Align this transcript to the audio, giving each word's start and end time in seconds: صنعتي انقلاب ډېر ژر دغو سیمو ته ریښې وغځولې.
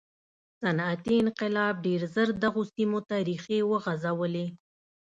صنعتي 0.61 1.15
انقلاب 1.23 1.73
ډېر 1.85 2.01
ژر 2.13 2.29
دغو 2.43 2.61
سیمو 2.73 2.99
ته 3.09 3.15
ریښې 3.27 3.59
وغځولې. 3.71 4.45